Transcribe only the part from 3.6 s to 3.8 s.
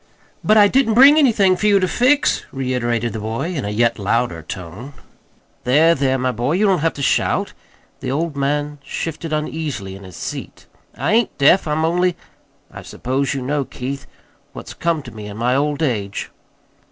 a